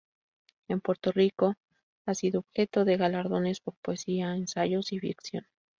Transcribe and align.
En 0.67 0.81
Puerto 0.81 1.11
Rico, 1.11 1.57
ha 2.07 2.15
sido 2.15 2.39
objeto 2.39 2.85
de 2.85 2.97
galardones 2.97 3.59
por 3.61 3.75
poesía, 3.83 4.33
ensayos, 4.35 4.91
y 4.93 4.99
ficción. 4.99 5.45